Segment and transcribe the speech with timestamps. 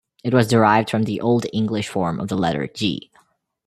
[0.23, 3.11] It was derived from the Old English form of the letter "g".